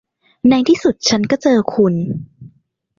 [0.49, 1.93] ในที่สุดฉันก็เจอคุณ